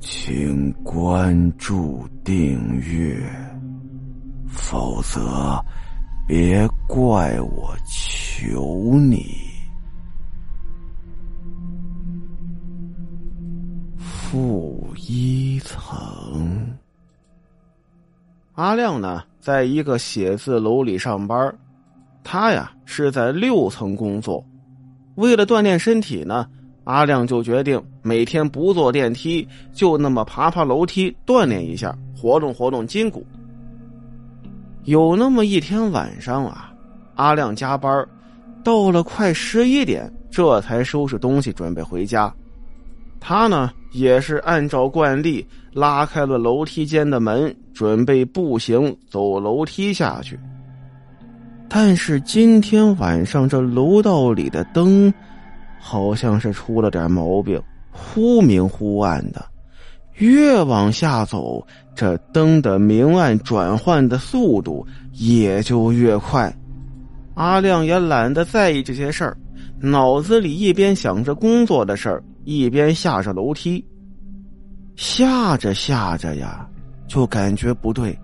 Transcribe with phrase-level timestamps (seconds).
[0.00, 3.20] 请关注订阅，
[4.48, 5.62] 否则
[6.26, 9.26] 别怪我求你。
[13.98, 16.74] 负一层，
[18.54, 21.54] 阿亮呢，在一个写字楼里上班，
[22.24, 24.42] 他呀是在六层工作。
[25.16, 26.48] 为了锻炼身体呢，
[26.90, 33.24] 阿亮就决定每天不坐电梯，就那么爬爬楼梯锻炼一下，活动活动筋骨。
[34.86, 36.72] 有那么一天晚上啊，
[37.14, 38.04] 阿亮加班，
[38.64, 42.32] 到了快十一点，这才收拾东西准备回家。
[43.20, 50.36] 他呢，也是按照惯例拉开了楼梯间的门，准备步行走楼梯下去。
[51.68, 55.12] 但是今天晚上这楼道里的灯，
[55.80, 59.44] 好像是出了点毛病，忽明忽暗的。
[60.14, 66.54] 越往下走，这灯的明暗转换的速度也就越快。
[67.34, 69.36] 阿亮也懒得在意这些事儿，
[69.80, 72.22] 脑子里一边想着工作的事儿。
[72.44, 73.84] 一边下着楼梯，
[74.96, 76.66] 下着下着呀，
[77.06, 78.18] 就感觉不对。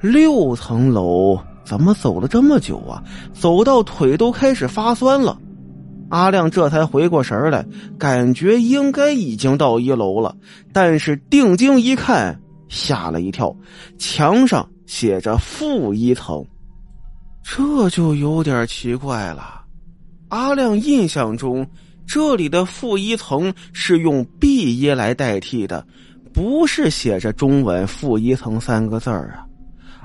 [0.00, 3.02] 六层楼怎么走了这么久啊？
[3.32, 5.38] 走到腿都开始发酸了。
[6.12, 7.64] 阿亮这才回过神来，
[7.98, 10.36] 感觉应该已经到一楼了。
[10.70, 12.38] 但是定睛一看，
[12.68, 13.56] 吓了一跳，
[13.98, 16.44] 墙上写着负一层，
[17.42, 19.62] 这就有点奇怪了。
[20.28, 21.66] 阿亮印象中。
[22.04, 25.86] 这里的负一层是用 B 一来代替的，
[26.34, 29.46] 不是写着中文“负一层”三个字儿啊。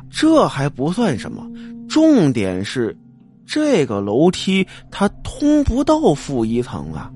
[0.09, 1.45] 这还不算什么，
[1.89, 2.95] 重点是
[3.47, 7.09] 这个楼梯它通不到负一层啊。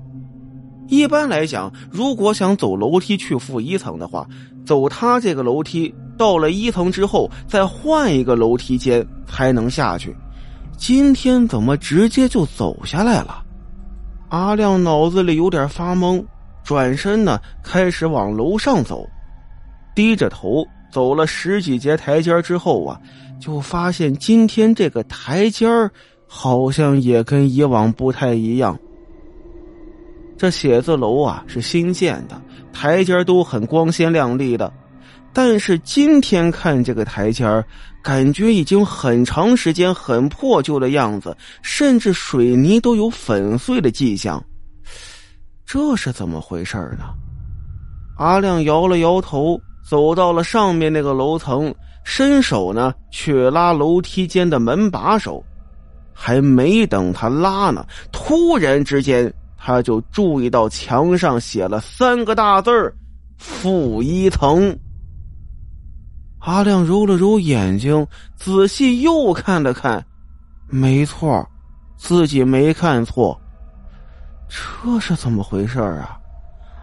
[0.88, 4.26] 一般来讲，如果想走楼梯去负一层的话，
[4.66, 10.14] 走它这个楼梯到了一层之后，再换一个楼梯间才能下去。
[10.76, 13.42] 今天怎么直接就走下来了？
[14.30, 16.24] 阿亮脑子里有点发懵，
[16.64, 19.06] 转身呢，开始往楼上走，
[19.94, 23.00] 低着头走了十几节台阶之后啊，
[23.40, 25.90] 就发现今天这个台阶儿
[26.34, 28.76] 好像也跟以往不太一样。
[30.38, 32.40] 这写字楼啊是新建的，
[32.72, 34.72] 台阶都很光鲜亮丽的。
[35.34, 37.44] 但是今天看这个台阶，
[38.02, 44.42] 感觉已经很长时间很破旧的样子，甚至水泥都有粉碎的迹象。
[45.66, 47.04] 这是怎么回事呢？
[48.16, 51.72] 阿亮摇了摇头，走到了上面那个楼层，
[52.04, 55.44] 伸手呢去拉楼梯间的门把手，
[56.12, 62.94] 还没等他拉呢，突然之间他就注意到墙上写了三个大字儿
[63.38, 64.76] ：“负一层。”
[66.40, 68.04] 阿亮揉了揉眼睛，
[68.36, 70.04] 仔细又看了看，
[70.68, 71.48] 没错，
[71.96, 73.40] 自己没看错。
[74.48, 76.18] 这是怎么回事啊？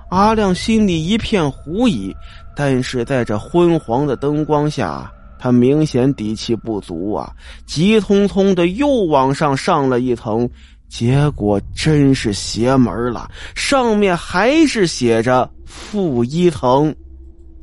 [0.09, 2.15] 阿亮心里一片狐疑，
[2.55, 7.33] 但是在这昏黄的灯光下，他明显底气不足啊，
[7.65, 10.47] 急匆匆的又往上上了一层，
[10.89, 16.93] 结果真是邪门了，上面还是写着负一层。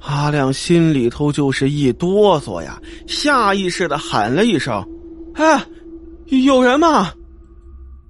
[0.00, 4.82] 阿亮心里头就是一哆嗦呀，下意识的喊了一声
[5.34, 5.62] ：“哎，
[6.26, 7.12] 有人吗？”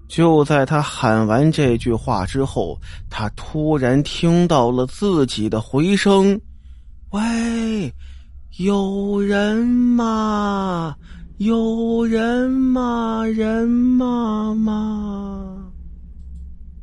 [0.06, 2.78] 就在他喊完这句话之后，
[3.10, 6.41] 他突然听到了自己的回声
[7.10, 7.93] ：“喂，
[8.59, 10.97] 有人吗？
[11.37, 13.22] 有人吗？
[13.27, 15.72] 人吗吗？”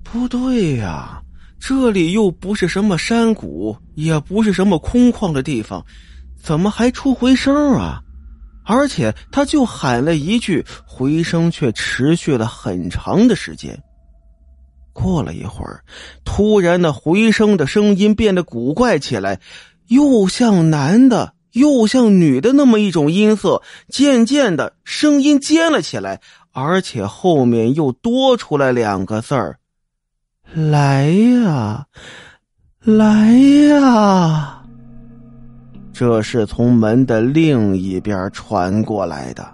[0.04, 1.20] 不对呀。
[1.60, 5.84] 这里又不是什么山谷，也不是什么空旷的地方，
[6.36, 8.02] 怎么还出回声啊？
[8.66, 13.82] 而且他就喊了一句，回声却持续了很长的时间。
[14.92, 15.84] 过了一会儿，
[16.26, 19.40] 突然的回声的声音变得古怪起来，
[19.88, 26.22] 又像男的，又像女的那么一种音色，渐渐的声音尖了起来，
[26.52, 29.58] 而且后面又多出来两个字儿。
[30.54, 31.86] 来呀，
[32.82, 33.32] 来
[33.70, 34.62] 呀！
[35.94, 39.48] 这是从门的另一边传过来的。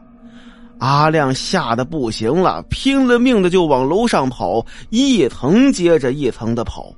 [0.79, 6.93] 阿亮吓得不行了，拼了命的就往楼上跑，一层接着一层的跑。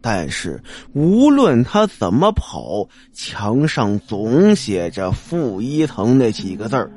[0.00, 0.62] 但是
[0.92, 6.90] 无论他怎么跑，墙上总写着“负一层”那几个字儿。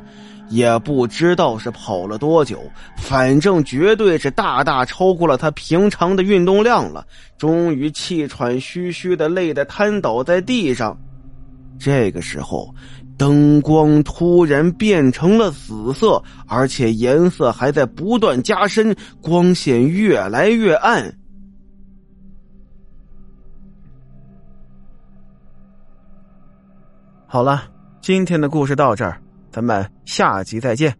[0.50, 2.62] 也不知道是跑了多久，
[2.98, 7.08] 反正绝对是大大超过了他平常的运动量了。
[7.38, 10.98] 终于气喘吁吁的，累得瘫倒在地上。
[11.80, 12.76] 这个时候，
[13.18, 21.18] 灯光突然变成了紫色，而且颜色还在不断加深，光线越来越暗。
[27.34, 27.64] 好了，
[28.02, 29.18] 今天的故事到这儿，
[29.50, 30.94] 咱们下集再见。